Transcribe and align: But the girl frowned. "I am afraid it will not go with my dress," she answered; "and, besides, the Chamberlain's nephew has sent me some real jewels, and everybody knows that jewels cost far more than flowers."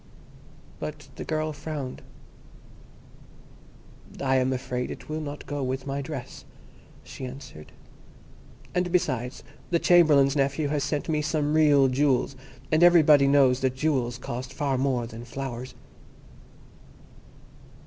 But 0.79 1.09
the 1.15 1.23
girl 1.23 1.53
frowned. 1.53 2.01
"I 4.19 4.37
am 4.37 4.51
afraid 4.51 4.89
it 4.89 5.09
will 5.09 5.21
not 5.21 5.45
go 5.45 5.61
with 5.61 5.85
my 5.85 6.01
dress," 6.01 6.43
she 7.03 7.23
answered; 7.23 7.71
"and, 8.73 8.91
besides, 8.91 9.43
the 9.69 9.77
Chamberlain's 9.77 10.35
nephew 10.35 10.69
has 10.69 10.83
sent 10.83 11.07
me 11.07 11.21
some 11.21 11.53
real 11.53 11.87
jewels, 11.87 12.35
and 12.71 12.81
everybody 12.81 13.27
knows 13.27 13.59
that 13.59 13.75
jewels 13.75 14.17
cost 14.17 14.51
far 14.53 14.75
more 14.75 15.05
than 15.05 15.23
flowers." 15.23 15.75